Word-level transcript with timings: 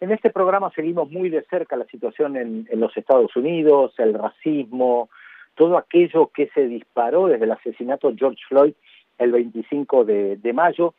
En 0.00 0.12
este 0.12 0.30
programa 0.30 0.70
seguimos 0.74 1.10
muy 1.10 1.28
de 1.28 1.42
cerca 1.50 1.76
la 1.76 1.86
situación 1.86 2.36
en, 2.36 2.66
los 2.72 2.96
Estados 2.96 3.34
Unidos, 3.34 3.94
el 3.98 4.14
racismo, 4.14 5.10
todo 5.56 5.76
aquello 5.76 6.30
que 6.32 6.48
se 6.54 6.68
disparó 6.68 7.26
desde 7.26 7.44
el 7.44 7.50
asesinato 7.50 8.10
de 8.10 8.16
George 8.16 8.40
Floyd 8.48 8.74
el 9.18 9.32
25 9.32 10.04
de, 10.04 10.52
mayo. 10.54 10.94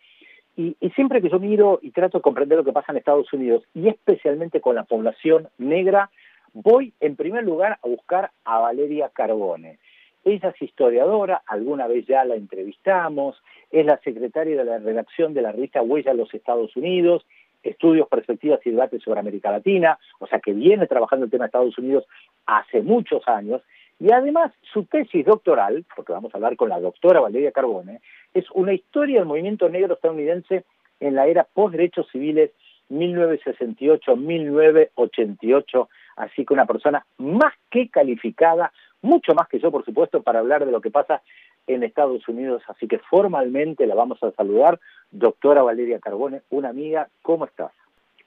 Y, 0.57 0.75
y, 0.81 0.89
siempre 0.89 1.21
que 1.21 1.29
yo 1.29 1.39
miro 1.39 1.79
y 1.81 1.91
trato 1.91 2.17
de 2.17 2.21
comprender 2.21 2.57
lo 2.57 2.65
que 2.65 2.73
pasa 2.73 2.91
en 2.91 2.97
Estados 2.97 3.31
Unidos, 3.31 3.63
y 3.73 3.87
especialmente 3.87 4.59
con 4.59 4.75
la 4.75 4.83
población 4.83 5.47
negra, 5.57 6.09
voy 6.51 6.93
en 6.99 7.15
primer 7.15 7.45
lugar 7.45 7.79
a 7.81 7.87
buscar 7.87 8.31
a 8.43 8.59
Valeria 8.59 9.09
Carbone. 9.13 9.79
Ella 10.25 10.49
es 10.49 10.61
historiadora, 10.61 11.41
alguna 11.45 11.87
vez 11.87 12.05
ya 12.05 12.25
la 12.25 12.35
entrevistamos, 12.35 13.41
es 13.71 13.85
la 13.85 13.97
secretaria 13.99 14.57
de 14.57 14.65
la 14.65 14.79
redacción 14.79 15.33
de 15.33 15.41
la 15.41 15.53
revista 15.53 15.81
Huella 15.81 16.11
de 16.11 16.17
los 16.17 16.33
Estados 16.33 16.75
Unidos, 16.75 17.25
estudios, 17.63 18.07
perspectivas 18.07 18.59
y 18.65 18.71
debates 18.71 19.03
sobre 19.03 19.19
América 19.19 19.51
Latina, 19.51 19.99
o 20.19 20.27
sea 20.27 20.39
que 20.39 20.53
viene 20.53 20.87
trabajando 20.87 21.25
el 21.25 21.31
tema 21.31 21.45
de 21.45 21.47
Estados 21.47 21.77
Unidos 21.77 22.05
hace 22.45 22.81
muchos 22.81 23.27
años, 23.27 23.61
y 23.99 24.11
además 24.11 24.53
su 24.71 24.85
tesis 24.85 25.25
doctoral, 25.25 25.85
porque 25.95 26.13
vamos 26.13 26.33
a 26.33 26.37
hablar 26.37 26.55
con 26.55 26.69
la 26.69 26.79
doctora 26.79 27.19
Valeria 27.19 27.51
Carbone, 27.51 27.99
es 28.33 28.45
una 28.51 28.73
historia 28.73 29.19
del 29.19 29.27
movimiento 29.27 29.67
negro 29.67 29.95
estadounidense 29.95 30.63
en 30.99 31.15
la 31.15 31.27
era 31.27 31.47
post-derechos 31.53 32.07
civiles 32.11 32.51
1968-1988, 32.89 35.87
así 36.15 36.45
que 36.45 36.53
una 36.53 36.65
persona 36.65 37.05
más 37.17 37.53
que 37.69 37.89
calificada, 37.89 38.71
mucho 39.01 39.33
más 39.33 39.47
que 39.47 39.59
yo, 39.59 39.71
por 39.71 39.85
supuesto, 39.85 40.21
para 40.23 40.39
hablar 40.39 40.65
de 40.65 40.71
lo 40.71 40.81
que 40.81 40.91
pasa 40.91 41.21
en 41.67 41.83
Estados 41.83 42.27
Unidos, 42.27 42.63
así 42.67 42.87
que 42.87 42.99
formalmente 42.99 43.85
la 43.85 43.95
vamos 43.95 44.21
a 44.23 44.31
saludar. 44.31 44.79
Doctora 45.11 45.63
Valeria 45.63 45.99
Carbone, 45.99 46.41
una 46.49 46.69
amiga, 46.69 47.09
¿cómo 47.21 47.45
estás? 47.45 47.71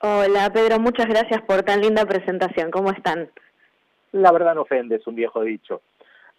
Hola 0.00 0.50
Pedro, 0.52 0.80
muchas 0.80 1.06
gracias 1.06 1.42
por 1.42 1.62
tan 1.62 1.80
linda 1.80 2.04
presentación, 2.04 2.70
¿cómo 2.70 2.90
están? 2.90 3.30
La 4.10 4.32
verdad 4.32 4.54
no 4.54 4.62
ofende, 4.62 4.96
es 4.96 5.06
un 5.06 5.14
viejo 5.14 5.42
dicho. 5.42 5.80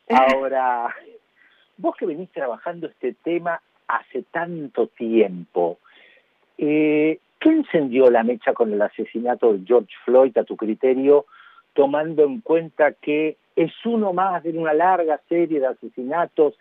Ahora, 0.09 0.93
vos 1.77 1.95
que 1.95 2.05
venís 2.05 2.29
trabajando 2.31 2.87
este 2.87 3.13
tema 3.23 3.61
hace 3.87 4.23
tanto 4.31 4.87
tiempo, 4.87 5.79
eh, 6.57 7.19
¿qué 7.39 7.49
encendió 7.49 8.09
la 8.09 8.23
mecha 8.23 8.53
con 8.53 8.73
el 8.73 8.81
asesinato 8.81 9.53
de 9.53 9.65
George 9.65 9.93
Floyd 10.03 10.37
a 10.37 10.43
tu 10.43 10.57
criterio, 10.57 11.25
tomando 11.73 12.23
en 12.23 12.41
cuenta 12.41 12.91
que 12.91 13.37
es 13.55 13.71
uno 13.85 14.13
más 14.13 14.43
de 14.43 14.57
una 14.57 14.73
larga 14.73 15.19
serie 15.29 15.59
de 15.59 15.67
asesinatos 15.67 16.55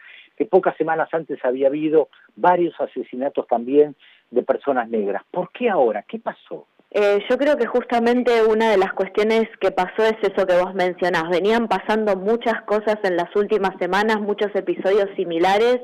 pocas 0.44 0.76
semanas 0.76 1.08
antes 1.12 1.38
había 1.44 1.68
habido 1.68 2.08
varios 2.36 2.74
asesinatos 2.80 3.46
también 3.46 3.96
de 4.30 4.42
personas 4.42 4.88
negras. 4.88 5.22
¿Por 5.30 5.50
qué 5.52 5.68
ahora? 5.68 6.04
¿Qué 6.08 6.18
pasó? 6.18 6.66
Eh, 6.90 7.24
yo 7.30 7.38
creo 7.38 7.56
que 7.56 7.66
justamente 7.66 8.42
una 8.44 8.70
de 8.70 8.76
las 8.76 8.92
cuestiones 8.92 9.48
que 9.60 9.70
pasó 9.70 10.04
es 10.04 10.16
eso 10.22 10.46
que 10.46 10.60
vos 10.60 10.74
mencionás. 10.74 11.30
Venían 11.30 11.66
pasando 11.66 12.16
muchas 12.16 12.60
cosas 12.62 12.96
en 13.02 13.16
las 13.16 13.34
últimas 13.34 13.72
semanas, 13.78 14.20
muchos 14.20 14.54
episodios 14.54 15.08
similares, 15.16 15.80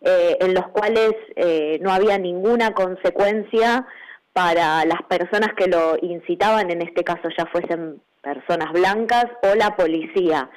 eh, 0.00 0.38
en 0.40 0.54
los 0.54 0.66
cuales 0.68 1.12
eh, 1.36 1.78
no 1.82 1.92
había 1.92 2.16
ninguna 2.16 2.72
consecuencia 2.72 3.86
para 4.32 4.84
las 4.86 5.02
personas 5.08 5.50
que 5.56 5.66
lo 5.66 5.98
incitaban, 6.00 6.70
en 6.70 6.80
este 6.80 7.04
caso 7.04 7.28
ya 7.36 7.44
fuesen 7.46 8.00
personas 8.22 8.72
blancas 8.72 9.26
o 9.42 9.54
la 9.54 9.76
policía. 9.76 10.48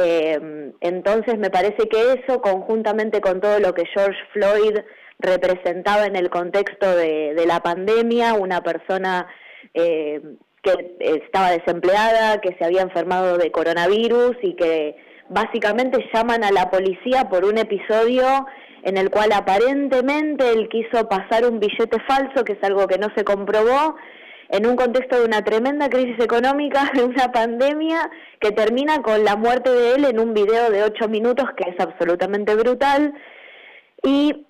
Eh, 0.00 0.72
entonces 0.80 1.38
me 1.38 1.50
parece 1.50 1.88
que 1.88 2.12
eso, 2.12 2.40
conjuntamente 2.40 3.20
con 3.20 3.40
todo 3.40 3.58
lo 3.58 3.74
que 3.74 3.84
George 3.86 4.18
Floyd 4.32 4.78
representaba 5.18 6.06
en 6.06 6.14
el 6.14 6.30
contexto 6.30 6.94
de, 6.94 7.44
la 7.44 7.60
pandemia, 7.60 8.34
una 8.34 8.62
persona 8.62 9.26
eh, 9.74 10.20
que 10.62 10.96
estaba 11.00 11.50
desempleada, 11.50 12.40
que 12.40 12.54
se 12.58 12.64
había 12.64 12.82
enfermado 12.82 13.38
de 13.38 13.50
coronavirus 13.50 14.36
y 14.42 14.54
que 14.54 14.94
básicamente 15.30 16.08
llaman 16.14 16.44
a 16.44 16.52
la 16.52 16.70
policía 16.70 17.28
por 17.28 17.44
un 17.44 17.58
episodio 17.58 18.46
en 18.84 18.98
el 18.98 19.10
cual 19.10 19.32
aparentemente 19.32 20.48
él 20.52 20.68
quiso 20.68 21.08
pasar 21.08 21.44
un 21.44 21.58
billete 21.58 21.98
falso, 22.06 22.44
que 22.44 22.52
es 22.52 22.62
algo 22.62 22.86
que 22.86 22.98
no 22.98 23.08
se 23.16 23.24
comprobó, 23.24 23.96
en 24.48 24.66
un 24.66 24.76
contexto 24.76 25.18
de 25.18 25.24
una 25.24 25.42
tremenda 25.42 25.88
crisis 25.88 26.18
económica, 26.20 26.90
de 26.94 27.04
una 27.04 27.32
pandemia, 27.32 28.10
que 28.40 28.52
termina 28.52 29.02
con 29.02 29.24
la 29.24 29.36
muerte 29.36 29.70
de 29.70 29.94
él 29.94 30.04
en 30.04 30.18
un 30.18 30.34
video 30.34 30.70
de 30.70 30.82
ocho 30.82 31.08
minutos 31.08 31.46
que 31.56 31.70
es 31.70 31.80
absolutamente 31.80 32.54
brutal. 32.54 33.14
Y 34.02 34.46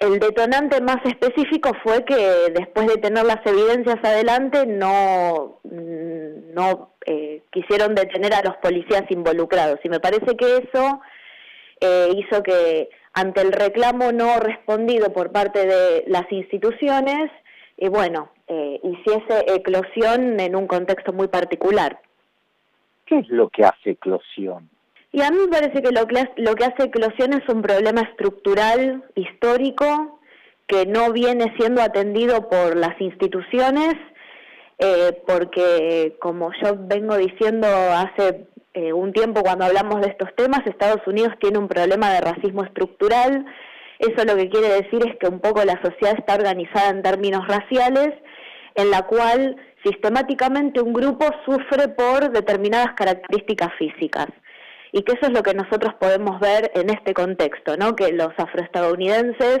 el 0.00 0.18
detonante 0.18 0.80
más 0.80 0.98
específico 1.04 1.72
fue 1.84 2.04
que 2.04 2.52
después 2.52 2.88
de 2.88 2.96
tener 2.96 3.24
las 3.24 3.44
evidencias 3.46 3.98
adelante 4.02 4.66
no, 4.66 5.60
no 5.62 6.94
eh, 7.06 7.42
quisieron 7.50 7.94
detener 7.94 8.34
a 8.34 8.42
los 8.42 8.56
policías 8.56 9.04
involucrados. 9.10 9.78
Y 9.84 9.88
me 9.88 10.00
parece 10.00 10.36
que 10.36 10.56
eso 10.56 11.00
eh, 11.80 12.08
hizo 12.16 12.42
que 12.42 12.90
ante 13.12 13.42
el 13.42 13.52
reclamo 13.52 14.10
no 14.10 14.38
respondido 14.40 15.12
por 15.12 15.30
parte 15.30 15.66
de 15.66 16.04
las 16.08 16.30
instituciones, 16.32 17.30
y 17.76 17.88
bueno, 17.88 18.30
eh, 18.54 18.80
hiciese 18.82 19.46
eclosión 19.46 20.38
en 20.38 20.54
un 20.54 20.66
contexto 20.66 21.14
muy 21.14 21.28
particular. 21.28 21.98
¿Qué 23.06 23.20
es 23.20 23.28
lo 23.30 23.48
que 23.48 23.64
hace 23.64 23.92
eclosión? 23.92 24.68
Y 25.10 25.22
a 25.22 25.30
mí 25.30 25.38
me 25.38 25.48
parece 25.48 25.82
que 25.82 25.90
lo 25.90 26.06
que, 26.06 26.28
lo 26.36 26.54
que 26.54 26.64
hace 26.64 26.84
eclosión 26.84 27.32
es 27.32 27.48
un 27.48 27.62
problema 27.62 28.02
estructural, 28.02 29.04
histórico, 29.14 30.20
que 30.66 30.84
no 30.84 31.12
viene 31.12 31.54
siendo 31.56 31.80
atendido 31.80 32.50
por 32.50 32.76
las 32.76 33.00
instituciones, 33.00 33.94
eh, 34.78 35.18
porque 35.26 36.16
como 36.20 36.50
yo 36.62 36.76
vengo 36.76 37.16
diciendo 37.16 37.66
hace 37.66 38.48
eh, 38.74 38.92
un 38.92 39.14
tiempo 39.14 39.42
cuando 39.42 39.64
hablamos 39.64 40.02
de 40.02 40.08
estos 40.08 40.28
temas, 40.36 40.66
Estados 40.66 41.06
Unidos 41.06 41.32
tiene 41.40 41.58
un 41.58 41.68
problema 41.68 42.10
de 42.10 42.20
racismo 42.20 42.64
estructural, 42.64 43.46
eso 43.98 44.24
lo 44.24 44.36
que 44.36 44.50
quiere 44.50 44.68
decir 44.68 45.00
es 45.06 45.16
que 45.18 45.28
un 45.28 45.40
poco 45.40 45.64
la 45.64 45.80
sociedad 45.80 46.18
está 46.18 46.34
organizada 46.34 46.90
en 46.90 47.02
términos 47.02 47.46
raciales, 47.46 48.12
en 48.74 48.90
la 48.90 49.02
cual 49.02 49.56
sistemáticamente 49.84 50.80
un 50.80 50.92
grupo 50.92 51.26
sufre 51.44 51.88
por 51.88 52.30
determinadas 52.30 52.94
características 52.94 53.70
físicas. 53.78 54.28
Y 54.92 55.02
que 55.02 55.12
eso 55.12 55.26
es 55.26 55.32
lo 55.32 55.42
que 55.42 55.54
nosotros 55.54 55.94
podemos 55.94 56.38
ver 56.38 56.70
en 56.74 56.90
este 56.90 57.14
contexto, 57.14 57.76
¿no? 57.76 57.96
Que 57.96 58.12
los 58.12 58.32
afroestadounidenses, 58.36 59.60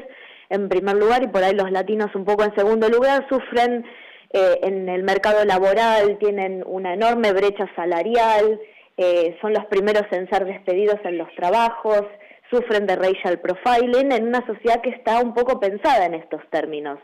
en 0.50 0.68
primer 0.68 0.96
lugar, 0.96 1.22
y 1.22 1.28
por 1.28 1.42
ahí 1.42 1.54
los 1.54 1.70
latinos 1.70 2.14
un 2.14 2.24
poco 2.24 2.44
en 2.44 2.54
segundo 2.54 2.88
lugar, 2.88 3.26
sufren 3.30 3.84
eh, 4.30 4.60
en 4.62 4.88
el 4.88 5.02
mercado 5.02 5.44
laboral, 5.44 6.18
tienen 6.18 6.62
una 6.66 6.94
enorme 6.94 7.32
brecha 7.32 7.66
salarial, 7.74 8.60
eh, 8.98 9.36
son 9.40 9.54
los 9.54 9.64
primeros 9.66 10.04
en 10.10 10.28
ser 10.28 10.44
despedidos 10.44 11.00
en 11.04 11.16
los 11.16 11.34
trabajos, 11.34 12.02
sufren 12.50 12.86
de 12.86 12.96
racial 12.96 13.40
profiling 13.40 14.12
en 14.12 14.28
una 14.28 14.46
sociedad 14.46 14.82
que 14.82 14.90
está 14.90 15.20
un 15.20 15.32
poco 15.32 15.58
pensada 15.58 16.04
en 16.04 16.14
estos 16.14 16.42
términos. 16.50 16.98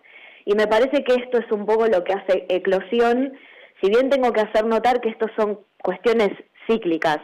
Y 0.48 0.54
me 0.54 0.66
parece 0.66 1.04
que 1.04 1.12
esto 1.12 1.36
es 1.36 1.52
un 1.52 1.66
poco 1.66 1.86
lo 1.88 2.02
que 2.04 2.14
hace 2.14 2.46
eclosión, 2.48 3.34
si 3.82 3.90
bien 3.90 4.08
tengo 4.08 4.32
que 4.32 4.40
hacer 4.40 4.64
notar 4.64 5.02
que 5.02 5.10
estos 5.10 5.30
son 5.36 5.60
cuestiones 5.82 6.30
cíclicas. 6.66 7.18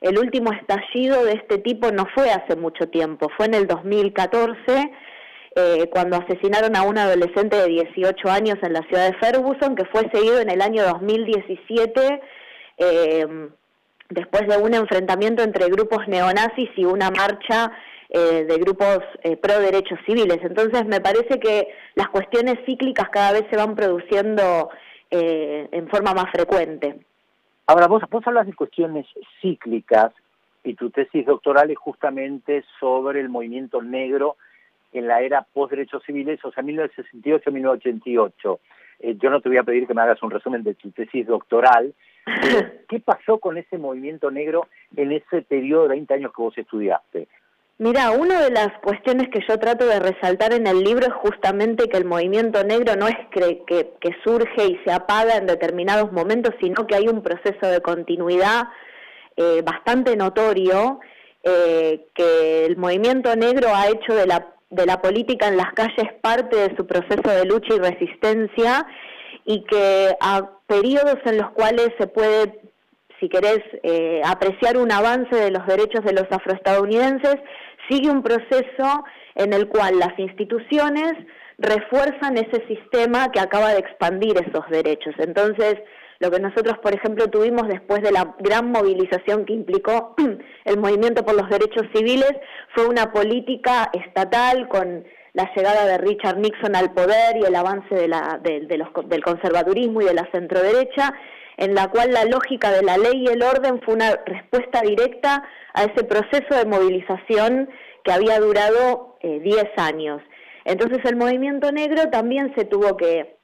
El 0.00 0.16
último 0.16 0.52
estallido 0.52 1.24
de 1.24 1.32
este 1.32 1.58
tipo 1.58 1.90
no 1.90 2.06
fue 2.14 2.30
hace 2.30 2.54
mucho 2.54 2.88
tiempo, 2.88 3.28
fue 3.36 3.46
en 3.46 3.54
el 3.54 3.66
2014, 3.66 4.92
eh, 5.56 5.90
cuando 5.90 6.18
asesinaron 6.18 6.76
a 6.76 6.84
un 6.84 6.98
adolescente 6.98 7.56
de 7.56 7.66
18 7.66 8.30
años 8.30 8.58
en 8.62 8.74
la 8.74 8.82
ciudad 8.82 9.10
de 9.10 9.18
Ferguson, 9.18 9.74
que 9.74 9.84
fue 9.86 10.08
seguido 10.12 10.38
en 10.38 10.48
el 10.48 10.62
año 10.62 10.84
2017 10.84 12.20
eh, 12.76 13.26
después 14.08 14.46
de 14.46 14.56
un 14.56 14.74
enfrentamiento 14.74 15.42
entre 15.42 15.66
grupos 15.66 16.06
neonazis 16.06 16.70
y 16.76 16.84
una 16.84 17.10
marcha 17.10 17.72
eh, 18.10 18.44
de 18.44 18.56
grupos 18.58 19.00
eh, 19.22 19.36
pro 19.36 19.60
derechos 19.60 19.98
civiles. 20.06 20.38
Entonces 20.42 20.86
me 20.86 21.00
parece 21.00 21.38
que 21.38 21.68
las 21.94 22.08
cuestiones 22.08 22.58
cíclicas 22.64 23.10
cada 23.10 23.32
vez 23.32 23.44
se 23.50 23.56
van 23.56 23.74
produciendo 23.74 24.70
eh, 25.10 25.68
en 25.70 25.88
forma 25.88 26.14
más 26.14 26.30
frecuente. 26.30 27.00
Ahora, 27.66 27.86
vos, 27.86 28.02
vos 28.10 28.26
hablas 28.26 28.46
de 28.46 28.54
cuestiones 28.54 29.06
cíclicas 29.42 30.12
y 30.64 30.74
tu 30.74 30.90
tesis 30.90 31.26
doctoral 31.26 31.70
es 31.70 31.78
justamente 31.78 32.64
sobre 32.80 33.20
el 33.20 33.28
movimiento 33.28 33.82
negro 33.82 34.36
en 34.92 35.06
la 35.06 35.20
era 35.20 35.46
post-derechos 35.52 36.02
civiles, 36.04 36.42
o 36.44 36.50
sea, 36.50 36.64
1968-1988. 36.64 38.58
yo 39.20 39.30
no 39.30 39.40
te 39.42 39.48
voy 39.50 39.58
a 39.58 39.64
pedir 39.64 39.86
que 39.86 39.92
me 39.92 40.00
hagas 40.00 40.22
un 40.22 40.30
resumen 40.30 40.62
de 40.62 40.72
tu 40.74 40.90
tesis 40.92 41.26
doctoral, 41.26 41.92
¿Qué 42.88 43.00
pasó 43.00 43.38
con 43.38 43.58
ese 43.58 43.78
movimiento 43.78 44.30
negro 44.30 44.68
en 44.96 45.12
ese 45.12 45.42
periodo 45.42 45.82
de 45.84 45.88
20 45.90 46.14
años 46.14 46.32
que 46.34 46.42
vos 46.42 46.56
estudiaste? 46.56 47.28
Mira, 47.80 48.10
una 48.10 48.42
de 48.42 48.50
las 48.50 48.70
cuestiones 48.82 49.28
que 49.28 49.38
yo 49.48 49.56
trato 49.56 49.86
de 49.86 50.00
resaltar 50.00 50.52
en 50.52 50.66
el 50.66 50.82
libro 50.82 51.06
es 51.06 51.12
justamente 51.12 51.88
que 51.88 51.96
el 51.96 52.04
movimiento 52.04 52.64
negro 52.64 52.96
no 52.96 53.06
es 53.06 53.16
que, 53.30 53.62
que, 53.68 54.16
surge 54.24 54.66
y 54.66 54.80
se 54.84 54.90
apaga 54.90 55.36
en 55.36 55.46
determinados 55.46 56.10
momentos, 56.10 56.54
sino 56.60 56.88
que 56.88 56.96
hay 56.96 57.06
un 57.06 57.22
proceso 57.22 57.68
de 57.68 57.80
continuidad 57.80 58.64
eh, 59.36 59.62
bastante 59.64 60.16
notorio, 60.16 60.98
eh, 61.44 62.04
que 62.16 62.66
el 62.66 62.76
movimiento 62.76 63.36
negro 63.36 63.68
ha 63.72 63.86
hecho 63.86 64.12
de 64.12 64.26
la, 64.26 64.48
de 64.70 64.84
la 64.84 65.00
política 65.00 65.46
en 65.46 65.56
las 65.56 65.72
calles 65.74 66.12
parte 66.20 66.56
de 66.56 66.76
su 66.76 66.84
proceso 66.84 67.30
de 67.30 67.44
lucha 67.44 67.74
y 67.74 67.78
resistencia 67.78 68.88
y 69.44 69.62
que 69.62 70.16
a 70.20 70.50
periodos 70.66 71.18
en 71.26 71.38
los 71.38 71.50
cuales 71.52 71.90
se 71.96 72.08
puede, 72.08 72.60
si 73.20 73.28
querés, 73.28 73.60
eh, 73.84 74.20
apreciar 74.24 74.76
un 74.78 74.90
avance 74.90 75.32
de 75.36 75.52
los 75.52 75.64
derechos 75.68 76.04
de 76.04 76.14
los 76.14 76.26
afroestadounidenses, 76.28 77.36
sigue 77.88 78.10
un 78.10 78.22
proceso 78.22 79.04
en 79.34 79.52
el 79.52 79.68
cual 79.68 79.98
las 79.98 80.18
instituciones 80.18 81.12
refuerzan 81.58 82.36
ese 82.36 82.66
sistema 82.66 83.30
que 83.32 83.40
acaba 83.40 83.72
de 83.72 83.80
expandir 83.80 84.36
esos 84.38 84.68
derechos. 84.70 85.14
Entonces, 85.18 85.76
lo 86.20 86.30
que 86.30 86.40
nosotros, 86.40 86.78
por 86.78 86.94
ejemplo, 86.94 87.28
tuvimos 87.28 87.68
después 87.68 88.02
de 88.02 88.12
la 88.12 88.34
gran 88.40 88.70
movilización 88.70 89.44
que 89.44 89.52
implicó 89.52 90.16
el 90.64 90.78
movimiento 90.78 91.24
por 91.24 91.34
los 91.34 91.48
derechos 91.48 91.86
civiles 91.94 92.32
fue 92.74 92.86
una 92.86 93.12
política 93.12 93.90
estatal 93.92 94.68
con 94.68 95.04
la 95.34 95.50
llegada 95.54 95.86
de 95.86 95.98
Richard 95.98 96.38
Nixon 96.38 96.74
al 96.74 96.92
poder 96.92 97.36
y 97.36 97.44
el 97.44 97.54
avance 97.54 97.94
de 97.94 98.08
la, 98.08 98.40
del 98.42 99.22
conservadurismo 99.22 100.02
y 100.02 100.06
de 100.06 100.14
la 100.14 100.28
centroderecha, 100.32 101.14
en 101.58 101.74
la 101.74 101.88
cual 101.88 102.12
la 102.12 102.24
lógica 102.24 102.70
de 102.70 102.82
la 102.82 102.96
ley 102.96 103.24
y 103.24 103.26
el 103.26 103.42
orden 103.42 103.82
fue 103.82 103.94
una 103.94 104.14
respuesta 104.24 104.80
directa 104.80 105.42
a 105.74 105.84
ese 105.84 106.04
proceso 106.04 106.54
de 106.54 106.64
movilización 106.64 107.68
que 108.04 108.12
había 108.12 108.38
durado 108.38 109.18
10 109.22 109.44
eh, 109.44 109.70
años. 109.76 110.22
Entonces 110.64 110.98
el 111.04 111.16
movimiento 111.16 111.72
negro 111.72 112.10
también 112.10 112.54
se 112.56 112.64
tuvo 112.64 112.96
que, 112.96 113.36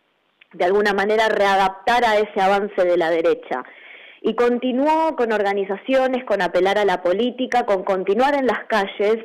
de 0.52 0.64
alguna 0.64 0.93
manera, 0.93 1.28
readaptar 1.28 2.05
a 2.05 2.16
ese 2.19 2.40
avance 2.40 2.84
de 2.84 2.96
la 2.96 3.11
derecha. 3.11 3.64
Y 4.22 4.37
continuó 4.37 5.16
con 5.16 5.32
organizaciones, 5.32 6.25
con 6.25 6.40
apelar 6.40 6.78
a 6.78 6.84
la 6.84 7.02
política, 7.02 7.66
con 7.66 7.82
continuar 7.82 8.34
en 8.34 8.46
las 8.46 8.64
calles. 8.69 9.19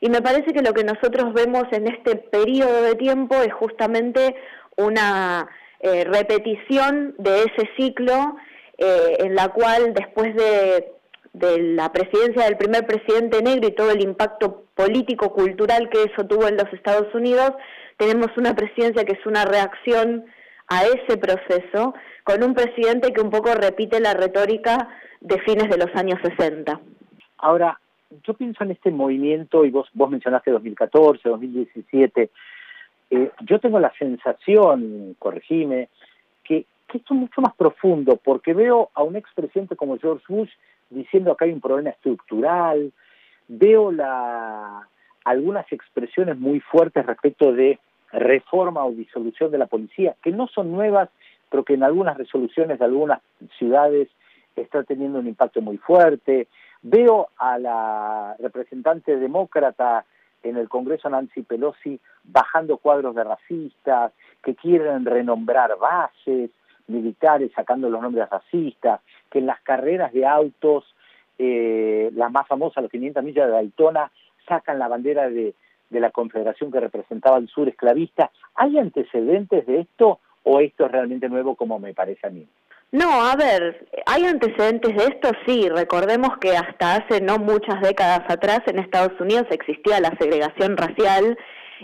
Y 0.00 0.08
me 0.08 0.22
parece 0.22 0.52
que 0.52 0.62
lo 0.62 0.72
que 0.72 0.84
nosotros 0.84 1.34
vemos 1.34 1.64
en 1.72 1.88
este 1.88 2.16
periodo 2.16 2.82
de 2.82 2.94
tiempo 2.94 3.34
es 3.42 3.52
justamente 3.52 4.36
una 4.76 5.48
eh, 5.80 6.04
repetición 6.04 7.14
de 7.18 7.44
ese 7.44 7.68
ciclo 7.76 8.36
eh, 8.78 9.16
en 9.20 9.34
la 9.34 9.48
cual 9.48 9.94
después 9.94 10.34
de 10.34 10.96
de 11.38 11.60
la 11.74 11.92
presidencia 11.92 12.44
del 12.44 12.56
primer 12.56 12.86
presidente 12.86 13.42
negro 13.42 13.68
y 13.68 13.72
todo 13.72 13.90
el 13.90 14.02
impacto 14.02 14.64
político, 14.74 15.34
cultural 15.34 15.90
que 15.90 16.04
eso 16.04 16.26
tuvo 16.26 16.48
en 16.48 16.56
los 16.56 16.72
Estados 16.72 17.14
Unidos, 17.14 17.52
tenemos 17.98 18.28
una 18.38 18.54
presidencia 18.54 19.04
que 19.04 19.12
es 19.12 19.26
una 19.26 19.44
reacción 19.44 20.24
a 20.68 20.84
ese 20.84 21.18
proceso, 21.18 21.94
con 22.24 22.42
un 22.42 22.54
presidente 22.54 23.12
que 23.12 23.20
un 23.20 23.30
poco 23.30 23.54
repite 23.54 24.00
la 24.00 24.14
retórica 24.14 24.88
de 25.20 25.38
fines 25.42 25.68
de 25.68 25.76
los 25.76 25.94
años 25.94 26.18
60. 26.22 26.80
Ahora, 27.38 27.78
yo 28.26 28.32
pienso 28.34 28.64
en 28.64 28.70
este 28.70 28.90
movimiento, 28.90 29.66
y 29.66 29.70
vos, 29.70 29.88
vos 29.92 30.10
mencionaste 30.10 30.50
2014, 30.50 31.28
2017, 31.28 32.30
eh, 33.10 33.30
yo 33.40 33.58
tengo 33.60 33.78
la 33.78 33.92
sensación, 33.98 35.16
corregime, 35.18 35.88
que, 36.42 36.66
esto 36.92 37.14
es 37.14 37.20
mucho 37.20 37.42
más 37.42 37.54
profundo, 37.54 38.18
porque 38.22 38.54
veo 38.54 38.90
a 38.94 39.02
un 39.02 39.16
expresidente 39.16 39.76
como 39.76 39.98
George 39.98 40.24
Bush 40.28 40.50
diciendo 40.88 41.36
que 41.36 41.44
hay 41.44 41.52
un 41.52 41.60
problema 41.60 41.90
estructural, 41.90 42.92
veo 43.48 43.92
la, 43.92 44.88
algunas 45.24 45.70
expresiones 45.72 46.38
muy 46.38 46.60
fuertes 46.60 47.04
respecto 47.04 47.52
de 47.52 47.78
reforma 48.12 48.84
o 48.86 48.92
disolución 48.92 49.50
de 49.50 49.58
la 49.58 49.66
policía, 49.66 50.14
que 50.22 50.30
no 50.30 50.46
son 50.46 50.72
nuevas, 50.72 51.10
pero 51.50 51.64
que 51.64 51.74
en 51.74 51.82
algunas 51.82 52.16
resoluciones 52.16 52.78
de 52.78 52.84
algunas 52.84 53.20
ciudades 53.58 54.08
está 54.54 54.82
teniendo 54.84 55.18
un 55.18 55.26
impacto 55.26 55.60
muy 55.60 55.76
fuerte. 55.76 56.48
Veo 56.82 57.28
a 57.36 57.58
la 57.58 58.36
representante 58.38 59.16
demócrata 59.16 60.04
en 60.42 60.56
el 60.56 60.68
Congreso, 60.68 61.10
Nancy 61.10 61.42
Pelosi, 61.42 62.00
bajando 62.26 62.78
cuadros 62.78 63.14
de 63.14 63.24
racistas, 63.24 64.12
que 64.42 64.54
quieren 64.54 65.04
renombrar 65.04 65.76
bases, 65.78 66.50
militares 66.86 67.50
sacando 67.54 67.90
los 67.90 68.00
nombres 68.00 68.28
racistas, 68.30 69.00
que 69.30 69.38
en 69.38 69.46
las 69.46 69.60
carreras 69.62 70.12
de 70.12 70.26
autos, 70.26 70.84
eh, 71.38 72.10
las 72.14 72.30
más 72.30 72.46
famosas, 72.46 72.82
los 72.82 72.90
500 72.90 73.24
millas 73.24 73.46
de 73.46 73.52
Daytona, 73.52 74.10
sacan 74.48 74.78
la 74.78 74.88
bandera 74.88 75.28
de, 75.28 75.54
de 75.90 76.00
la 76.00 76.10
confederación 76.10 76.70
que 76.70 76.80
representaba 76.80 77.38
el 77.38 77.48
sur 77.48 77.68
esclavista. 77.68 78.30
¿Hay 78.54 78.78
antecedentes 78.78 79.66
de 79.66 79.80
esto 79.80 80.20
o 80.44 80.60
esto 80.60 80.86
es 80.86 80.92
realmente 80.92 81.28
nuevo 81.28 81.56
como 81.56 81.78
me 81.78 81.94
parece 81.94 82.26
a 82.26 82.30
mí? 82.30 82.46
No, 82.92 83.10
a 83.10 83.34
ver, 83.34 83.88
hay 84.06 84.24
antecedentes 84.24 84.96
de 84.96 85.04
esto, 85.04 85.30
sí. 85.44 85.68
Recordemos 85.68 86.38
que 86.38 86.56
hasta 86.56 86.96
hace 86.96 87.20
no 87.20 87.38
muchas 87.38 87.80
décadas 87.80 88.22
atrás 88.28 88.60
en 88.66 88.78
Estados 88.78 89.20
Unidos 89.20 89.46
existía 89.50 90.00
la 90.00 90.16
segregación 90.18 90.76
racial 90.76 91.36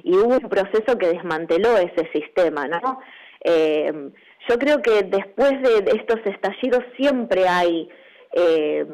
y 0.02 0.14
hubo 0.16 0.38
un 0.38 0.48
proceso 0.48 0.98
que 0.98 1.08
desmanteló 1.08 1.76
ese 1.76 2.08
sistema, 2.12 2.66
¿no? 2.66 3.00
Eh, 3.44 4.10
yo 4.48 4.58
creo 4.58 4.82
que 4.82 5.02
después 5.02 5.52
de 5.62 5.92
estos 5.96 6.20
estallidos 6.24 6.84
siempre 6.96 7.48
hay 7.48 7.88
eh, 8.32 8.86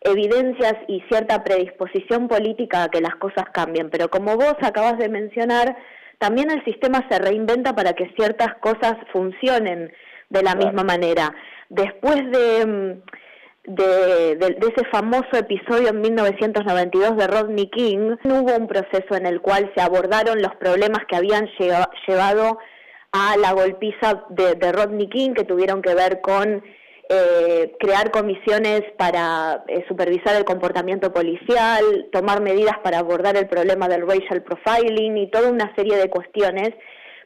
evidencias 0.00 0.74
y 0.88 1.00
cierta 1.08 1.42
predisposición 1.44 2.28
política 2.28 2.84
a 2.84 2.88
que 2.88 3.00
las 3.00 3.16
cosas 3.16 3.44
cambien, 3.52 3.90
pero 3.90 4.08
como 4.08 4.36
vos 4.36 4.56
acabas 4.62 4.98
de 4.98 5.08
mencionar, 5.08 5.76
también 6.18 6.50
el 6.50 6.64
sistema 6.64 7.06
se 7.10 7.18
reinventa 7.18 7.74
para 7.74 7.92
que 7.92 8.12
ciertas 8.16 8.54
cosas 8.60 8.94
funcionen 9.12 9.92
de 10.30 10.42
la 10.42 10.54
misma 10.54 10.82
manera. 10.82 11.34
Después 11.68 12.16
de, 12.30 13.00
de, 13.66 14.36
de, 14.36 14.56
ese 14.60 14.86
famoso 14.90 15.36
episodio 15.36 15.88
en 15.88 16.00
1992 16.00 17.16
de 17.16 17.26
Rodney 17.26 17.68
King, 17.70 18.16
hubo 18.24 18.56
un 18.56 18.66
proceso 18.66 19.14
en 19.14 19.26
el 19.26 19.40
cual 19.40 19.70
se 19.74 19.82
abordaron 19.82 20.40
los 20.40 20.54
problemas 20.56 21.00
que 21.08 21.16
habían 21.16 21.48
llevado 22.06 22.58
a 23.12 23.36
la 23.36 23.52
golpiza 23.52 24.24
de, 24.30 24.72
Rodney 24.72 25.08
King, 25.08 25.34
que 25.34 25.44
tuvieron 25.44 25.82
que 25.82 25.94
ver 25.94 26.20
con 26.20 26.62
eh, 27.08 27.72
crear 27.78 28.10
comisiones 28.10 28.82
para 28.98 29.64
eh, 29.68 29.84
supervisar 29.88 30.36
el 30.36 30.44
comportamiento 30.44 31.12
policial, 31.12 32.08
tomar 32.12 32.40
medidas 32.42 32.78
para 32.82 32.98
abordar 32.98 33.36
el 33.36 33.48
problema 33.48 33.88
del 33.88 34.06
racial 34.06 34.42
profiling 34.42 35.16
y 35.16 35.30
toda 35.30 35.50
una 35.50 35.74
serie 35.76 35.96
de 35.96 36.10
cuestiones. 36.10 36.70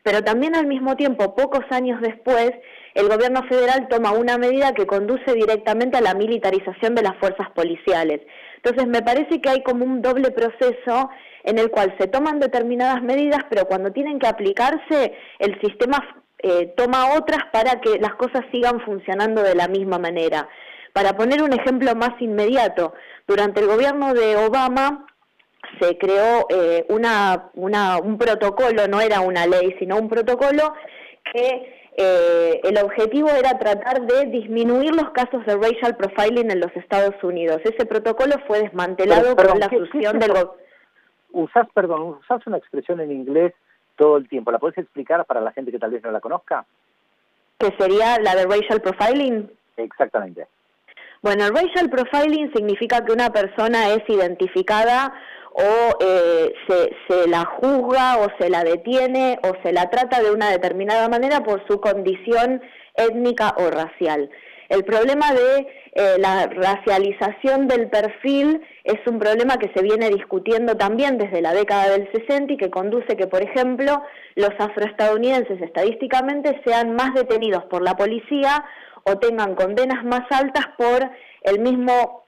Pero 0.03 0.23
también 0.23 0.55
al 0.55 0.67
mismo 0.67 0.97
tiempo, 0.97 1.35
pocos 1.35 1.65
años 1.71 2.01
después, 2.01 2.53
el 3.01 3.09
gobierno 3.09 3.43
federal 3.45 3.89
toma 3.89 4.13
una 4.13 4.37
medida 4.37 4.75
que 4.75 4.87
conduce 4.87 5.35
directamente 5.35 5.97
a 5.97 6.01
la 6.03 6.15
militarización 6.15 6.95
de 6.95 7.03
las 7.03 7.17
fuerzas 7.17 7.51
policiales. 7.51 8.21
Entonces, 8.57 8.87
me 8.87 9.03
parece 9.03 9.41
que 9.41 9.49
hay 9.49 9.63
como 9.63 9.85
un 9.85 10.03
doble 10.03 10.31
proceso 10.31 11.11
en 11.45 11.59
el 11.59 11.71
cual 11.71 11.95
se 11.99 12.09
toman 12.09 12.39
determinadas 12.39 13.03
medidas, 13.03 13.41
pero 13.49 13.65
cuando 13.67 13.91
tienen 13.91 14.19
que 14.19 14.27
aplicarse, 14.27 15.15
el 15.39 15.59
sistema 15.61 16.23
eh, 16.39 16.75
toma 16.77 17.15
otras 17.17 17.45
para 17.53 17.81
que 17.81 17.99
las 17.99 18.15
cosas 18.15 18.45
sigan 18.53 18.81
funcionando 18.81 19.43
de 19.43 19.55
la 19.55 19.69
misma 19.69 19.99
manera. 19.99 20.49
Para 20.93 21.17
poner 21.17 21.43
un 21.43 21.53
ejemplo 21.53 21.95
más 21.95 22.21
inmediato, 22.21 22.93
durante 23.27 23.61
el 23.61 23.67
gobierno 23.67 24.13
de 24.13 24.37
Obama 24.37 25.07
se 25.81 25.97
creó 25.97 26.47
eh, 26.51 26.85
una, 26.89 27.51
una, 27.55 27.99
un 27.99 28.19
protocolo, 28.19 28.89
no 28.89 29.01
era 29.01 29.21
una 29.21 29.47
ley, 29.47 29.75
sino 29.79 29.97
un 29.97 30.09
protocolo 30.09 30.75
que 31.33 31.80
eh, 31.97 32.61
el 32.65 32.79
objetivo 32.79 33.29
era 33.31 33.59
tratar 33.59 34.07
de 34.07 34.27
disminuir 34.27 34.95
los 34.95 35.11
casos 35.11 35.45
de 35.47 35.57
racial 35.57 35.97
profiling 35.97 36.51
en 36.51 36.61
los 36.61 36.75
Estados 36.77 37.15
Unidos. 37.23 37.61
Ese 37.65 37.85
protocolo 37.87 38.37
fue 38.47 38.63
desmantelado 38.63 39.37
con 39.37 39.59
la 39.59 39.69
fusión 39.69 40.19
del 40.19 40.33
Usás, 41.33 41.69
perdón, 41.75 42.19
usás 42.21 42.45
una 42.47 42.57
expresión 42.57 43.01
en 43.01 43.13
inglés 43.13 43.55
todo 43.97 44.17
el 44.17 44.29
tiempo. 44.29 44.51
¿La 44.51 44.59
puedes 44.59 44.79
explicar 44.79 45.25
para 45.27 45.41
la 45.41 45.53
gente 45.53 45.71
que 45.71 45.79
tal 45.79 45.93
vez 45.93 46.03
no 46.03 46.11
la 46.11 46.21
conozca? 46.21 46.65
¿Que 47.59 47.73
sería 47.79 48.19
la 48.19 48.35
de 48.35 48.47
racial 48.47 48.81
profiling? 48.81 49.51
Exactamente. 49.77 50.47
Bueno, 51.23 51.45
el 51.45 51.55
racial 51.55 51.91
profiling 51.91 52.53
significa 52.53 53.05
que 53.05 53.13
una 53.13 53.31
persona 53.31 53.91
es 53.91 54.03
identificada 54.09 55.13
o 55.53 55.97
eh, 56.01 56.53
se, 57.09 57.29
la 57.29 57.45
juzga 57.45 58.19
o 58.19 58.29
se 58.39 58.49
la 58.49 58.65
detiene 58.65 59.39
o 59.43 59.53
se 59.63 59.73
la 59.73 59.91
trata 59.91 60.23
de 60.23 60.31
una 60.31 60.51
determinada 60.51 61.09
manera 61.09 61.43
por 61.43 61.67
su 61.69 61.81
condición 61.81 62.63
étnica 62.95 63.55
o 63.59 63.71
racial. 63.71 64.31
El 64.69 64.85
problema 64.85 65.33
de 65.33 65.67
eh, 65.95 66.17
la 66.19 66.47
racialización 66.47 67.67
del 67.67 67.91
perfil 67.91 68.63
es 68.85 69.05
un 69.07 69.19
problema 69.19 69.57
que 69.59 69.73
se 69.75 69.83
viene 69.83 70.11
discutiendo 70.11 70.77
también 70.77 71.19
desde 71.19 71.43
la 71.43 71.53
década 71.53 71.91
del 71.91 72.09
60 72.13 72.53
y 72.53 72.57
que 72.57 72.71
conduce 72.71 73.17
que, 73.17 73.27
por 73.27 73.43
ejemplo, 73.43 74.01
los 74.37 74.53
afroestadounidenses 74.59 75.61
estadísticamente 75.61 76.61
sean 76.65 76.95
más 76.95 77.15
detenidos 77.15 77.65
por 77.65 77.83
la 77.83 77.97
policía 77.97 78.65
o 79.03 79.19
tengan 79.19 79.57
condenas 79.57 80.05
más 80.05 80.23
altas 80.31 80.67
por 80.79 81.11
el 81.43 81.59
mismo 81.59 82.20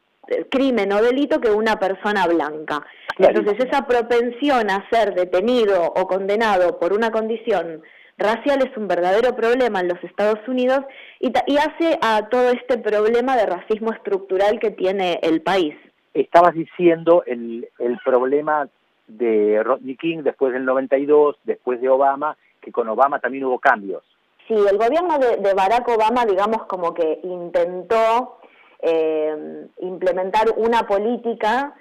crimen 0.51 0.93
o 0.93 1.03
delito 1.03 1.41
que 1.41 1.51
una 1.51 1.79
persona 1.79 2.27
blanca. 2.27 2.85
Entonces 3.19 3.67
esa 3.67 3.87
propensión 3.87 4.71
a 4.71 4.89
ser 4.91 5.15
detenido 5.15 5.85
o 5.85 6.07
condenado 6.07 6.79
por 6.79 6.93
una 6.93 7.11
condición 7.11 7.83
racial 8.19 8.63
es 8.63 8.77
un 8.77 8.89
verdadero 8.89 9.35
problema 9.35 9.81
en 9.81 9.89
los 9.89 10.03
Estados 10.05 10.47
Unidos 10.47 10.81
y, 11.19 11.33
y 11.47 11.57
hace 11.57 11.99
a 12.01 12.29
todo 12.29 12.51
este 12.51 12.79
problema 12.79 13.37
de 13.37 13.47
racismo 13.47 13.93
estructural 13.93 14.61
que 14.61 14.71
tiene 14.71 15.19
el 15.23 15.43
país. 15.43 15.75
Estabas 16.15 16.55
diciendo 16.55 17.25
el, 17.27 17.69
el 17.79 17.99
problema 18.05 18.69
de 19.09 19.63
Rodney 19.63 19.97
King 19.97 20.19
después 20.23 20.53
del 20.53 20.65
92, 20.65 21.37
después 21.45 21.81
de 21.81 21.89
Obama, 21.89 22.37
que 22.61 22.73
con 22.73 22.89
Obama 22.89 23.19
también 23.19 23.45
hubo 23.45 23.59
cambios. 23.59 24.03
Sí, 24.49 24.55
el 24.55 24.77
gobierno 24.77 25.19
de, 25.19 25.55
Barack 25.55 25.89
Obama, 25.89 26.27
digamos, 26.27 26.65
como 26.65 26.93
que 26.95 27.21
intentó 27.23 28.39
eh, 28.83 29.67
implementar 29.81 30.47
una 30.57 30.87
política 30.87 31.75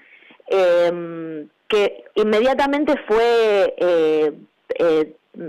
eh, 0.48 1.46
que 1.68 2.04
inmediatamente 2.16 2.96
fue, 3.08 3.74
eh, 3.78 4.34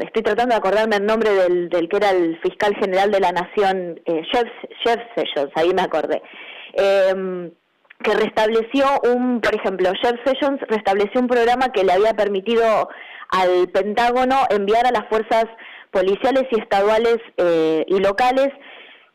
estoy 0.01 0.23
tratando 0.23 0.55
de 0.55 0.59
acordarme 0.59 0.97
el 0.97 1.07
nombre 1.07 1.31
del, 1.31 1.89
que 1.89 1.97
era 1.97 2.11
el 2.11 2.41
fiscal 2.41 2.75
general 2.77 3.11
de 3.11 3.21
la 3.21 3.33
nación, 3.33 4.01
Jeff, 4.07 4.49
Jeff 4.85 5.01
Sessions, 5.15 5.51
ahí 5.55 5.73
me 5.75 5.83
acordé. 5.83 6.23
Que 6.75 8.15
restableció 8.15 8.87
un, 9.05 9.41
por 9.41 9.55
ejemplo, 9.55 9.93
Jeff 10.03 10.17
Sessions 10.25 10.61
restableció 10.69 11.21
un 11.21 11.29
programa 11.29 11.71
que 11.73 11.85
le 11.85 11.93
había 11.93 12.15
permitido 12.15 12.89
al 13.29 13.69
Pentágono 13.69 14.47
enviar 14.51 14.87
a 14.87 14.93
las 14.93 15.09
fuerzas 15.09 15.47
policiales 15.93 16.45
y 16.51 16.61
estaduales 16.61 17.19
eh, 17.37 17.85
y 17.87 17.99
locales, 18.01 18.49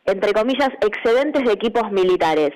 entre 0.07 0.33
comillas, 0.33 0.69
excedentes 0.81 1.43
de 1.43 1.53
equipos 1.53 1.91
militares. 1.91 2.51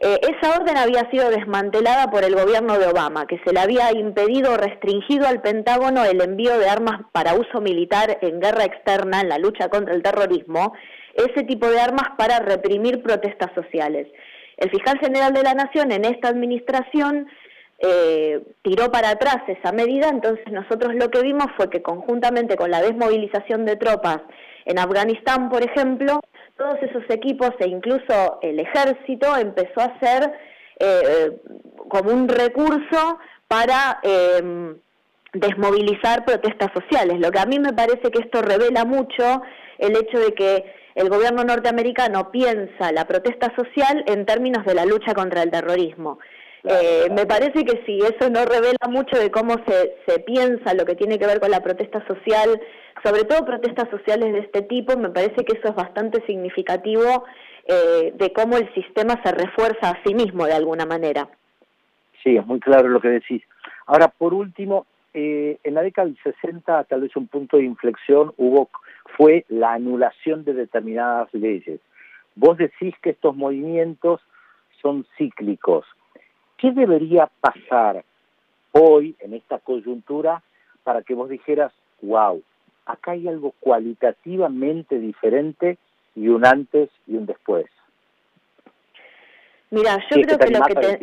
Eh, 0.00 0.20
esa 0.22 0.60
orden 0.60 0.76
había 0.76 1.10
sido 1.10 1.28
desmantelada 1.30 2.08
por 2.10 2.22
el 2.24 2.34
gobierno 2.34 2.78
de 2.78 2.86
Obama, 2.86 3.26
que 3.26 3.40
se 3.44 3.52
le 3.52 3.58
había 3.58 3.90
impedido 3.92 4.52
o 4.52 4.56
restringido 4.56 5.26
al 5.26 5.40
Pentágono 5.40 6.04
el 6.04 6.20
envío 6.20 6.56
de 6.58 6.68
armas 6.68 7.00
para 7.12 7.34
uso 7.34 7.60
militar 7.60 8.18
en 8.20 8.38
guerra 8.38 8.64
externa, 8.64 9.20
en 9.20 9.28
la 9.28 9.38
lucha 9.38 9.68
contra 9.68 9.94
el 9.94 10.02
terrorismo, 10.02 10.72
ese 11.14 11.42
tipo 11.44 11.68
de 11.68 11.80
armas 11.80 12.10
para 12.16 12.38
reprimir 12.38 13.02
protestas 13.02 13.50
sociales. 13.54 14.06
El 14.56 14.70
fiscal 14.70 14.98
general 15.00 15.32
de 15.32 15.42
la 15.42 15.54
Nación 15.54 15.90
en 15.90 16.04
esta 16.04 16.28
administración 16.28 17.26
eh, 17.80 18.40
tiró 18.62 18.90
para 18.92 19.10
atrás 19.10 19.38
esa 19.48 19.72
medida, 19.72 20.08
entonces 20.08 20.46
nosotros 20.52 20.94
lo 20.94 21.10
que 21.10 21.22
vimos 21.22 21.46
fue 21.56 21.70
que 21.70 21.82
conjuntamente 21.82 22.56
con 22.56 22.70
la 22.70 22.82
desmovilización 22.82 23.64
de 23.64 23.76
tropas 23.76 24.18
en 24.64 24.78
Afganistán, 24.78 25.48
por 25.48 25.62
ejemplo, 25.62 26.20
todos 26.58 26.76
esos 26.82 27.04
equipos 27.08 27.50
e 27.60 27.68
incluso 27.68 28.38
el 28.42 28.60
ejército 28.60 29.36
empezó 29.36 29.80
a 29.80 29.98
ser 30.00 30.32
eh, 30.78 31.40
como 31.88 32.12
un 32.12 32.28
recurso 32.28 33.18
para 33.46 34.00
eh, 34.02 34.74
desmovilizar 35.32 36.24
protestas 36.24 36.70
sociales. 36.74 37.18
Lo 37.20 37.30
que 37.30 37.38
a 37.38 37.46
mí 37.46 37.58
me 37.58 37.72
parece 37.72 38.10
que 38.10 38.20
esto 38.20 38.42
revela 38.42 38.84
mucho 38.84 39.42
el 39.78 39.96
hecho 39.96 40.18
de 40.18 40.34
que 40.34 40.64
el 40.94 41.08
gobierno 41.08 41.44
norteamericano 41.44 42.30
piensa 42.32 42.92
la 42.92 43.06
protesta 43.06 43.54
social 43.54 44.04
en 44.06 44.26
términos 44.26 44.64
de 44.66 44.74
la 44.74 44.84
lucha 44.84 45.14
contra 45.14 45.42
el 45.44 45.50
terrorismo. 45.50 46.18
Eh, 46.64 47.08
me 47.10 47.24
parece 47.24 47.64
que 47.64 47.82
sí, 47.86 47.98
eso 47.98 48.30
no 48.30 48.44
revela 48.44 48.88
mucho 48.88 49.16
de 49.16 49.30
cómo 49.30 49.54
se, 49.66 49.94
se 50.06 50.20
piensa 50.20 50.74
lo 50.74 50.84
que 50.84 50.96
tiene 50.96 51.18
que 51.18 51.26
ver 51.26 51.40
con 51.40 51.50
la 51.50 51.62
protesta 51.62 52.04
social, 52.06 52.60
sobre 53.04 53.24
todo 53.24 53.44
protestas 53.44 53.88
sociales 53.90 54.32
de 54.32 54.40
este 54.40 54.62
tipo, 54.62 54.96
me 54.96 55.10
parece 55.10 55.44
que 55.44 55.56
eso 55.56 55.68
es 55.68 55.74
bastante 55.74 56.24
significativo 56.26 57.24
eh, 57.66 58.12
de 58.14 58.32
cómo 58.32 58.56
el 58.56 58.72
sistema 58.74 59.20
se 59.22 59.30
refuerza 59.32 59.90
a 59.90 60.02
sí 60.04 60.14
mismo 60.14 60.46
de 60.46 60.54
alguna 60.54 60.86
manera. 60.86 61.28
Sí, 62.22 62.36
es 62.36 62.46
muy 62.46 62.60
claro 62.60 62.88
lo 62.88 63.00
que 63.00 63.08
decís. 63.08 63.42
Ahora, 63.86 64.08
por 64.08 64.34
último, 64.34 64.86
eh, 65.14 65.58
en 65.62 65.74
la 65.74 65.82
década 65.82 66.06
del 66.06 66.18
60 66.22 66.84
tal 66.84 67.02
vez 67.02 67.14
un 67.16 67.28
punto 67.28 67.56
de 67.56 67.64
inflexión 67.64 68.32
hubo 68.36 68.68
fue 69.16 69.44
la 69.48 69.74
anulación 69.74 70.44
de 70.44 70.54
determinadas 70.54 71.32
leyes. 71.32 71.80
Vos 72.34 72.58
decís 72.58 72.94
que 73.02 73.10
estos 73.10 73.36
movimientos 73.36 74.20
son 74.80 75.06
cíclicos. 75.16 75.84
¿Qué 76.58 76.72
debería 76.72 77.30
pasar 77.40 78.04
hoy 78.72 79.14
en 79.20 79.32
esta 79.32 79.58
coyuntura 79.58 80.42
para 80.82 81.02
que 81.02 81.14
vos 81.14 81.28
dijeras, 81.28 81.72
wow, 82.02 82.42
acá 82.84 83.12
hay 83.12 83.28
algo 83.28 83.54
cualitativamente 83.60 84.98
diferente 84.98 85.78
y 86.16 86.28
un 86.28 86.44
antes 86.44 86.90
y 87.06 87.16
un 87.16 87.26
después? 87.26 87.66
Mira, 89.70 89.98
yo 90.10 90.20
creo 90.22 90.38
que, 90.38 90.50
lo 90.50 90.62
que 90.62 90.74
te... 90.74 90.98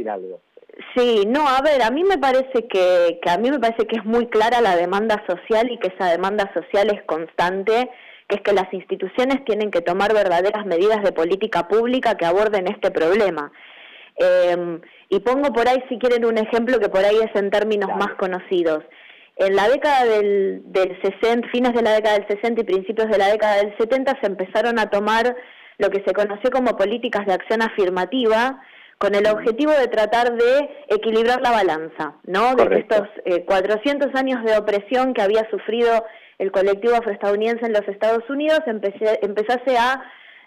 Sí, 0.94 1.24
no, 1.26 1.48
a 1.48 1.62
ver, 1.62 1.82
a 1.84 1.90
mí 1.90 2.04
me 2.04 2.18
parece 2.18 2.68
que, 2.68 3.20
que 3.22 3.30
a 3.30 3.38
mí 3.38 3.50
me 3.50 3.60
parece 3.60 3.88
que 3.88 3.96
es 3.96 4.04
muy 4.04 4.28
clara 4.28 4.60
la 4.60 4.76
demanda 4.76 5.24
social 5.26 5.72
y 5.72 5.78
que 5.78 5.88
esa 5.88 6.12
demanda 6.12 6.52
social 6.54 6.90
es 6.94 7.02
constante, 7.04 7.90
que 8.28 8.36
es 8.38 8.42
que 8.42 8.52
las 8.52 8.74
instituciones 8.74 9.46
tienen 9.46 9.72
que 9.72 9.82
tomar 9.82 10.14
verdaderas 10.14 10.66
medidas 10.66 11.02
de 11.02 11.14
política 11.14 11.70
pública 11.70 12.18
que 12.18 12.26
aborden 12.26 12.68
este 12.68 12.92
problema. 12.92 13.54
Eh, 14.18 14.82
y 15.10 15.20
pongo 15.20 15.54
por 15.54 15.68
ahí, 15.68 15.84
si 15.90 15.98
quieren, 16.00 16.26
un 16.26 16.38
ejemplo 16.38 16.80
que 16.80 16.90
por 16.90 17.04
ahí 17.04 17.18
es 17.18 17.36
en 17.36 17.50
términos 17.50 17.90
más 17.98 18.16
conocidos. 18.18 18.84
En 19.38 19.56
la 19.56 19.68
década 19.68 20.06
del, 20.06 20.62
del 20.66 20.98
60, 21.02 21.50
fines 21.50 21.74
de 21.74 21.82
la 21.82 21.94
década 21.94 22.20
del 22.20 22.28
60 22.28 22.62
y 22.62 22.64
principios 22.64 23.10
de 23.10 23.18
la 23.18 23.28
década 23.28 23.58
del 23.58 23.76
70 23.78 24.18
se 24.22 24.28
empezaron 24.28 24.80
a 24.80 24.90
tomar 24.90 25.36
lo 25.78 25.90
que 25.90 26.04
se 26.06 26.14
conoció 26.14 26.50
como 26.52 26.78
políticas 26.78 27.26
de 27.26 27.34
acción 27.34 27.62
afirmativa, 27.62 28.62
con 28.98 29.14
el 29.14 29.28
objetivo 29.28 29.72
de 29.74 29.88
tratar 29.88 30.36
de 30.36 30.70
equilibrar 30.88 31.42
la 31.42 31.52
balanza, 31.52 32.16
¿no? 32.24 32.56
De 32.56 32.80
estos 32.80 33.08
400 33.46 34.08
eh, 34.08 34.12
años 34.16 34.44
de 34.46 34.58
opresión 34.58 35.14
que 35.14 35.22
había 35.22 35.50
sufrido 35.50 36.06
el 36.38 36.52
colectivo 36.52 36.96
afroestadounidense 36.96 37.66
en 37.66 37.74
los 37.74 37.88
Estados 37.88 38.30
Unidos 38.30 38.60
empezase 38.66 39.78
a 39.78 40.04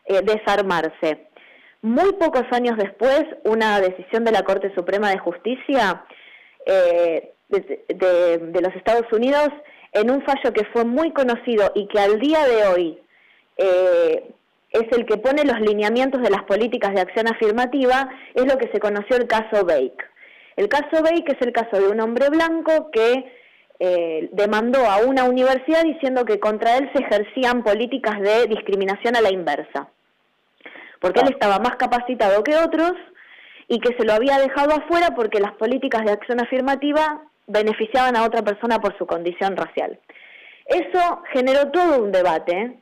eh, 0.06 0.22
desarmarse. 0.22 1.27
Muy 1.82 2.12
pocos 2.14 2.44
años 2.50 2.76
después, 2.76 3.24
una 3.44 3.80
decisión 3.80 4.24
de 4.24 4.32
la 4.32 4.42
Corte 4.42 4.72
Suprema 4.74 5.10
de 5.10 5.18
Justicia 5.18 6.04
eh, 6.66 7.32
de, 7.48 8.60
los 8.60 8.74
Estados 8.74 9.10
Unidos, 9.12 9.48
en 9.92 10.10
un 10.10 10.22
fallo 10.22 10.52
que 10.52 10.64
fue 10.72 10.84
muy 10.84 11.12
conocido 11.12 11.72
y 11.74 11.86
que 11.88 12.00
al 12.00 12.18
día 12.20 12.44
de 12.46 12.66
hoy 12.66 12.98
es 14.70 14.86
el 14.92 15.06
que 15.06 15.16
pone 15.16 15.44
los 15.44 15.60
lineamientos 15.60 16.22
de 16.22 16.30
las 16.30 16.44
políticas 16.44 16.94
de 16.94 17.00
acción 17.00 17.26
afirmativa, 17.26 18.08
es 18.34 18.44
lo 18.44 18.58
que 18.58 18.68
se 18.68 18.80
conoció 18.80 19.16
el 19.16 19.26
caso 19.26 19.64
Bake. 19.64 20.04
El 20.56 20.68
caso 20.68 21.02
Bake 21.02 21.32
es 21.32 21.40
el 21.40 21.52
caso 21.52 21.80
de 21.80 21.88
un 21.88 22.00
hombre 22.00 22.28
blanco 22.30 22.90
que 22.90 23.32
eh, 23.80 24.28
demandó 24.32 24.84
a 24.90 24.98
una 24.98 25.24
universidad 25.24 25.84
diciendo 25.84 26.24
que 26.24 26.40
contra 26.40 26.76
él 26.76 26.90
se 26.92 27.02
ejercían 27.02 27.62
políticas 27.62 28.20
de 28.20 28.46
discriminación 28.48 29.14
a 29.14 29.20
la 29.20 29.30
inversa, 29.30 29.88
porque 31.00 31.20
él 31.20 31.26
ah. 31.28 31.32
estaba 31.32 31.58
más 31.58 31.76
capacitado 31.76 32.42
que 32.42 32.56
otros 32.56 32.92
y 33.68 33.80
que 33.80 33.94
se 33.96 34.04
lo 34.04 34.14
había 34.14 34.38
dejado 34.38 34.74
afuera 34.74 35.14
porque 35.14 35.40
las 35.40 35.52
políticas 35.52 36.04
de 36.04 36.12
acción 36.12 36.40
afirmativa 36.40 37.22
beneficiaban 37.46 38.16
a 38.16 38.24
otra 38.24 38.42
persona 38.42 38.78
por 38.78 38.96
su 38.98 39.06
condición 39.06 39.56
racial. 39.56 39.98
Eso 40.66 41.22
generó 41.32 41.70
todo 41.70 42.02
un 42.02 42.12
debate 42.12 42.78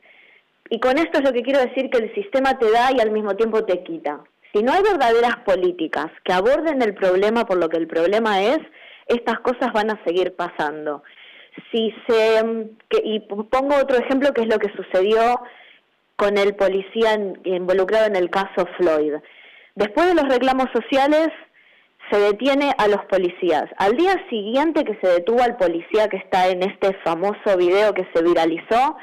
y 0.69 0.79
con 0.79 0.97
esto 0.97 1.19
es 1.19 1.23
lo 1.23 1.33
que 1.33 1.43
quiero 1.43 1.59
decir 1.59 1.89
que 1.89 1.99
el 1.99 2.13
sistema 2.13 2.57
te 2.57 2.69
da 2.69 2.91
y 2.95 2.99
al 2.99 3.11
mismo 3.11 3.35
tiempo 3.35 3.63
te 3.63 3.83
quita. 3.83 4.21
Si 4.53 4.63
no 4.63 4.73
hay 4.73 4.81
verdaderas 4.81 5.37
políticas 5.45 6.07
que 6.23 6.33
aborden 6.33 6.81
el 6.81 6.93
problema 6.95 7.45
por 7.45 7.57
lo 7.57 7.69
que 7.69 7.77
el 7.77 7.87
problema 7.87 8.41
es, 8.41 8.59
estas 9.07 9.39
cosas 9.39 9.71
van 9.73 9.91
a 9.91 10.03
seguir 10.03 10.35
pasando. 10.35 11.03
Si 11.71 11.93
se 12.07 12.41
y 13.03 13.19
pongo 13.21 13.75
otro 13.75 13.97
ejemplo 13.97 14.33
que 14.33 14.41
es 14.41 14.47
lo 14.47 14.59
que 14.59 14.71
sucedió 14.75 15.41
con 16.17 16.37
el 16.37 16.55
policía 16.55 17.17
involucrado 17.45 18.05
en 18.07 18.15
el 18.15 18.29
caso 18.29 18.67
Floyd. 18.77 19.13
Después 19.75 20.07
de 20.07 20.15
los 20.15 20.27
reclamos 20.27 20.67
sociales 20.73 21.29
se 22.11 22.19
detiene 22.19 22.73
a 22.77 22.87
los 22.87 23.05
policías. 23.05 23.65
Al 23.77 23.95
día 23.95 24.15
siguiente 24.29 24.83
que 24.83 24.97
se 25.01 25.07
detuvo 25.07 25.41
al 25.41 25.57
policía 25.57 26.09
que 26.09 26.17
está 26.17 26.47
en 26.47 26.63
este 26.63 26.93
famoso 27.03 27.57
video 27.57 27.93
que 27.93 28.07
se 28.13 28.23
viralizó, 28.23 28.97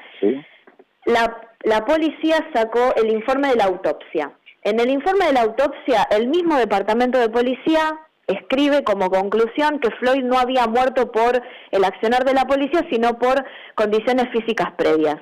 la 1.07 1.45
la 1.65 1.83
policía 1.87 2.47
sacó 2.55 2.95
el 2.97 3.11
informe 3.11 3.49
de 3.49 3.57
la 3.57 3.65
autopsia. 3.65 4.33
En 4.63 4.81
el 4.81 4.91
informe 4.91 5.27
de 5.27 5.33
la 5.33 5.43
autopsia, 5.43 6.07
el 6.11 6.29
mismo 6.29 6.57
departamento 6.57 7.19
de 7.19 7.31
policía 7.31 7.99
escribe 8.27 8.85
como 8.85 9.11
conclusión 9.11 9.79
que 9.81 9.91
Floyd 9.93 10.25
no 10.25 10.39
había 10.39 10.67
muerto 10.67 11.11
por 11.11 11.43
el 11.71 11.85
accionar 11.85 12.25
de 12.25 12.35
la 12.35 12.45
policía, 12.45 12.87
sino 12.91 13.19
por 13.19 13.45
condiciones 13.75 14.29
físicas 14.31 14.73
previas. 14.77 15.17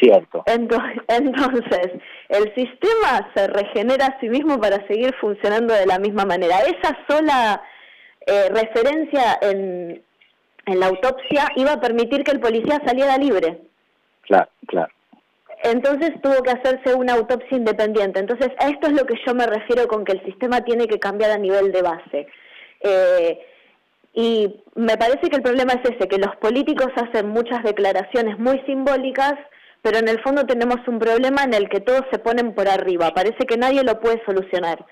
Cierto. 0.00 0.44
Entonces, 0.46 1.90
el 2.28 2.54
sistema 2.54 3.30
se 3.34 3.46
regenera 3.48 4.06
a 4.06 4.20
sí 4.20 4.28
mismo 4.28 4.58
para 4.60 4.86
seguir 4.86 5.14
funcionando 5.20 5.74
de 5.74 5.86
la 5.86 5.98
misma 5.98 6.24
manera. 6.24 6.60
Esa 6.60 6.96
sola 7.08 7.62
eh, 8.26 8.48
referencia 8.50 9.38
en, 9.42 10.02
en 10.66 10.80
la 10.80 10.86
autopsia 10.86 11.48
iba 11.56 11.72
a 11.72 11.80
permitir 11.80 12.24
que 12.24 12.32
el 12.32 12.40
policía 12.40 12.80
saliera 12.86 13.16
libre. 13.18 13.60
Claro, 14.22 14.48
claro. 14.66 14.92
Entonces 15.64 16.10
tuvo 16.22 16.42
que 16.42 16.50
hacerse 16.50 16.94
una 16.94 17.14
autopsia 17.14 17.56
independiente. 17.56 18.18
Entonces, 18.18 18.48
a 18.58 18.68
esto 18.68 18.88
es 18.88 18.94
lo 18.94 19.06
que 19.06 19.14
yo 19.24 19.34
me 19.34 19.46
refiero 19.46 19.86
con 19.86 20.04
que 20.04 20.12
el 20.12 20.24
sistema 20.24 20.62
tiene 20.62 20.88
que 20.88 20.98
cambiar 20.98 21.30
a 21.30 21.38
nivel 21.38 21.70
de 21.70 21.82
base. 21.82 22.26
Eh, 22.80 23.38
y 24.14 24.60
me 24.74 24.96
parece 24.96 25.30
que 25.30 25.36
el 25.36 25.42
problema 25.42 25.74
es 25.74 25.90
ese, 25.90 26.08
que 26.08 26.18
los 26.18 26.34
políticos 26.36 26.88
hacen 26.96 27.28
muchas 27.28 27.62
declaraciones 27.62 28.38
muy 28.38 28.58
simbólicas, 28.66 29.34
pero 29.82 29.98
en 29.98 30.08
el 30.08 30.20
fondo 30.22 30.46
tenemos 30.46 30.76
un 30.86 30.98
problema 30.98 31.42
en 31.42 31.54
el 31.54 31.68
que 31.68 31.80
todos 31.80 32.02
se 32.10 32.18
ponen 32.18 32.54
por 32.54 32.68
arriba. 32.68 33.10
Parece 33.14 33.44
que 33.46 33.56
nadie 33.56 33.82
lo 33.82 34.00
puede 34.00 34.22
solucionar. 34.24 34.84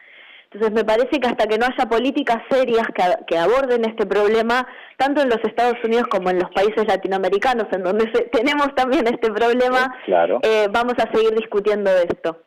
Entonces 0.53 0.73
me 0.75 0.85
parece 0.85 1.21
que 1.21 1.29
hasta 1.29 1.47
que 1.47 1.59
no 1.59 1.67
haya 1.67 1.89
políticas 1.89 2.43
serias 2.51 2.85
que, 3.27 3.39
aborden 3.39 3.85
este 3.85 4.05
problema, 4.05 4.67
tanto 4.97 5.23
en 5.23 5.29
los 5.29 5.39
Estados 5.45 5.77
Unidos 5.85 6.09
como 6.11 6.29
en 6.29 6.41
los 6.41 6.51
países 6.51 6.89
latinoamericanos, 6.89 7.69
en 7.71 7.85
donde 7.85 8.07
tenemos 8.33 8.75
también 8.75 9.07
este 9.07 9.31
problema, 9.31 9.95
eh, 10.43 10.67
vamos 10.73 10.95
a 10.99 11.09
seguir 11.15 11.37
discutiendo 11.37 11.93
de 11.93 12.03
esto. 12.03 12.39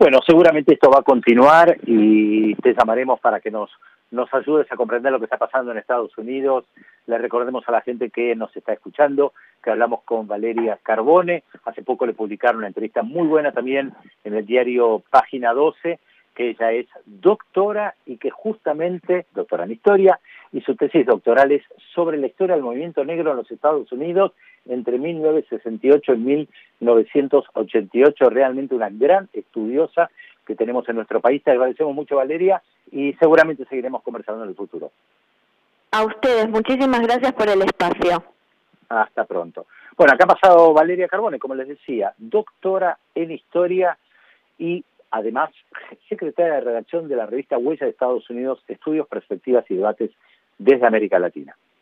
Bueno, 0.00 0.18
seguramente 0.26 0.74
esto 0.74 0.90
va 0.90 0.98
a 0.98 1.04
continuar 1.04 1.76
y 1.86 2.56
te 2.56 2.74
llamaremos 2.74 3.20
para 3.20 3.38
que 3.38 3.52
nos, 3.52 3.70
nos 4.10 4.32
ayudes 4.32 4.70
a 4.70 4.76
comprender 4.76 5.12
lo 5.12 5.18
que 5.18 5.24
está 5.24 5.36
pasando 5.36 5.72
en 5.72 5.78
Estados 5.78 6.16
Unidos. 6.18 6.64
Le 7.06 7.18
recordemos 7.18 7.64
a 7.68 7.72
la 7.72 7.80
gente 7.80 8.10
que 8.10 8.34
nos 8.34 8.54
está 8.56 8.72
escuchando 8.72 9.32
que 9.62 9.70
hablamos 9.70 10.02
con 10.04 10.26
Valeria 10.26 10.78
Carbone. 10.82 11.42
Hace 11.64 11.82
poco 11.82 12.06
le 12.06 12.12
publicaron 12.12 12.58
una 12.58 12.68
entrevista 12.68 13.02
muy 13.02 13.26
buena 13.26 13.52
también 13.52 13.92
en 14.24 14.34
el 14.34 14.46
diario 14.46 15.02
Página 15.10 15.52
12 15.52 15.98
que 16.36 16.50
ella 16.50 16.70
es 16.70 16.86
doctora 17.06 17.94
y 18.04 18.18
que 18.18 18.30
justamente, 18.30 19.26
doctora 19.34 19.64
en 19.64 19.72
historia, 19.72 20.20
y 20.52 20.60
su 20.60 20.76
tesis 20.76 21.06
doctoral 21.06 21.50
es 21.50 21.62
sobre 21.94 22.18
la 22.18 22.26
historia 22.26 22.54
del 22.54 22.64
movimiento 22.64 23.04
negro 23.04 23.30
en 23.30 23.38
los 23.38 23.50
Estados 23.50 23.90
Unidos 23.90 24.32
entre 24.66 24.98
1968 24.98 26.14
y 26.14 26.18
1988, 26.18 28.30
realmente 28.30 28.74
una 28.74 28.90
gran 28.90 29.28
estudiosa 29.32 30.10
que 30.46 30.54
tenemos 30.54 30.88
en 30.88 30.96
nuestro 30.96 31.20
país. 31.20 31.42
Te 31.42 31.50
agradecemos 31.50 31.94
mucho, 31.94 32.16
Valeria, 32.16 32.62
y 32.90 33.12
seguramente 33.14 33.64
seguiremos 33.66 34.02
conversando 34.02 34.44
en 34.44 34.50
el 34.50 34.56
futuro. 34.56 34.90
A 35.90 36.04
ustedes, 36.04 36.48
muchísimas 36.48 37.00
gracias 37.00 37.32
por 37.32 37.48
el 37.48 37.62
espacio. 37.62 38.22
Hasta 38.88 39.24
pronto. 39.24 39.66
Bueno, 39.96 40.12
acá 40.12 40.24
ha 40.24 40.34
pasado 40.34 40.72
Valeria 40.72 41.08
Carbone, 41.08 41.38
como 41.38 41.54
les 41.54 41.68
decía, 41.68 42.12
doctora 42.18 42.98
en 43.14 43.32
historia 43.32 43.98
y 44.58 44.84
además 45.10 45.50
secretaria 46.08 46.54
de 46.54 46.60
redacción 46.60 47.08
de 47.08 47.16
la 47.16 47.26
revista 47.26 47.58
Huella 47.58 47.86
de 47.86 47.92
Estados 47.92 48.28
Unidos, 48.30 48.62
Estudios, 48.68 49.08
Perspectivas 49.08 49.64
y 49.70 49.76
Debates 49.76 50.10
desde 50.58 50.86
América 50.86 51.18
Latina. 51.18 51.56